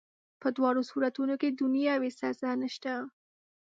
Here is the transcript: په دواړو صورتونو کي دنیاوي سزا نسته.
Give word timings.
په 0.41 0.47
دواړو 0.57 0.81
صورتونو 0.89 1.33
کي 1.41 1.49
دنیاوي 1.59 2.11
سزا 2.19 2.51
نسته. 2.61 2.93